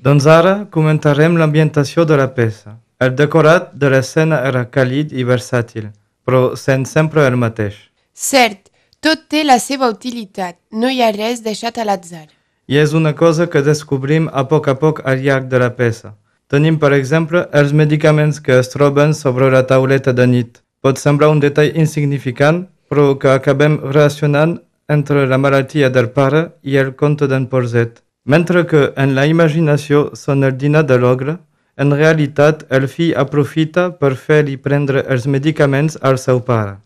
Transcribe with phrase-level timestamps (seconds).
[0.00, 2.78] Doncs ara comentarem l'ambientació de la peça.
[3.04, 5.90] El decorat de l'escena era càlid i versàtil,
[6.24, 7.76] però sent sempre el mateix.
[8.16, 8.70] Cert,
[9.04, 12.26] tot té la seva utilitat, no hi ha res deixat a l'atzar.
[12.64, 16.14] I és una cosa que descobrim a poc a poc al llarg de la peça.
[16.48, 20.62] Tenim, per exemple, els medicaments que es troben sobre la tauleta de nit.
[20.80, 26.80] Pot semblar un detall insignificant, però que acabem relacionant entre la malaltia del pare i
[26.80, 28.00] el conte d'en Polzet.
[28.24, 31.38] Mentre que en la imaginació són el dinar de l'ogre,
[31.80, 36.76] en realitat el fill aprofita per fer-li prendre els medicaments al seu pare.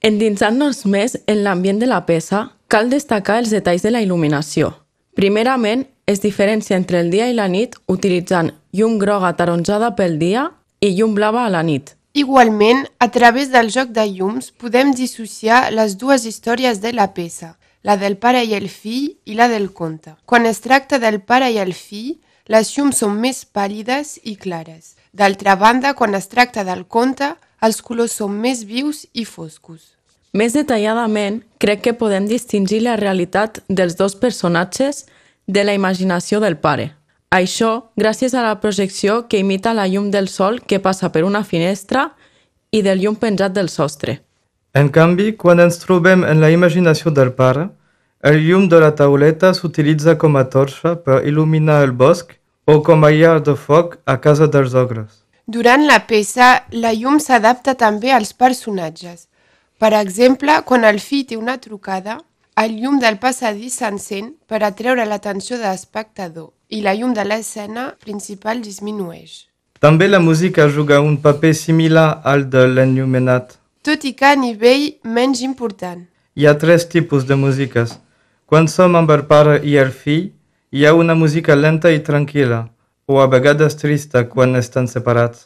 [0.00, 4.72] Endinsant-nos més en l'ambient de la peça, cal destacar els detalls de la il·luminació.
[5.14, 10.48] Primerament, es diferencia entre el dia i la nit utilitzant llum groga taronjada pel dia
[10.80, 11.96] i llum blava a la nit.
[12.14, 17.52] Igualment, a través del joc de llums podem dissociar les dues històries de la peça,
[17.82, 20.14] la del pare i el fill i la del conte.
[20.26, 22.18] Quan es tracta del pare i el fill,
[22.50, 24.96] les llums són més pàl·lides i clares.
[25.12, 29.96] D'altra banda, quan es tracta del conte, els colors són més vius i foscos.
[30.32, 35.06] Més detalladament, crec que podem distingir la realitat dels dos personatges
[35.46, 36.92] de la imaginació del pare.
[37.30, 41.44] Això gràcies a la projecció que imita la llum del sol que passa per una
[41.44, 42.10] finestra
[42.70, 44.20] i del llum penjat del sostre.
[44.74, 47.68] En canvi, quan ens trobem en la imaginació del pare,
[48.22, 52.34] el llum de la tauleta s'utilitza com a torxa per il·luminar el bosc
[52.68, 55.24] o com a llar de foc a casa dels ogres.
[55.46, 59.26] Durant la peça, la llum s'adapta també als personatges.
[59.80, 62.18] Per exemple, quan el fill té una trucada,
[62.60, 67.94] el llum del passadís s'encén per atreure l'atenció de l'espectador i la llum de l'escena
[68.04, 69.46] principal disminueix.
[69.80, 73.56] També la música juga un paper similar al de l'enllumenat.
[73.82, 76.04] Tot i que a nivell menys important.
[76.36, 77.96] Hi ha tres tipus de músiques.
[78.50, 80.24] Quan som amb el pare i el fill,
[80.74, 82.64] hi ha una música lenta i tranquil·la,
[83.06, 85.44] o a vegades trista quan estan separats,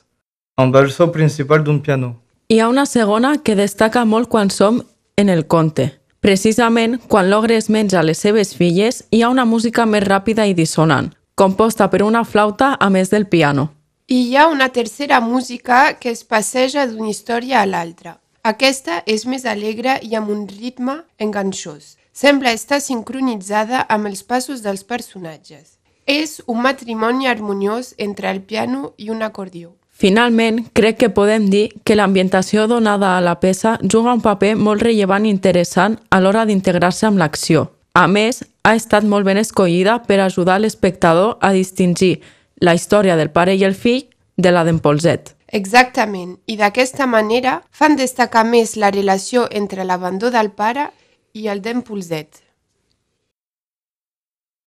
[0.57, 2.15] amb el so principal d'un piano.
[2.49, 4.81] Hi ha una segona que destaca molt quan som
[5.21, 5.91] en el conte.
[6.25, 10.57] Precisament, quan l'ogre es menja les seves filles, hi ha una música més ràpida i
[10.57, 13.69] dissonant, composta per una flauta a més del piano.
[14.09, 18.17] I hi ha una tercera música que es passeja d'una història a l'altra.
[18.45, 21.95] Aquesta és més alegre i amb un ritme enganxós.
[22.13, 25.79] Sembla estar sincronitzada amb els passos dels personatges.
[26.05, 29.71] És un matrimoni harmoniós entre el piano i un acordió.
[29.89, 34.85] Finalment, crec que podem dir que l'ambientació donada a la peça juga un paper molt
[34.85, 37.71] rellevant i interessant a l'hora d'integrar-se amb l'acció.
[37.97, 42.19] A més, ha estat molt ben escollida per ajudar l'espectador a distingir
[42.61, 44.05] la història del pare i el fill
[44.37, 45.33] de la d'en Polzet.
[45.55, 50.89] Exactament, i d'aquesta manera fan destacar més la relació entre l'abandó del pare
[51.33, 52.44] i el d'en Polzet.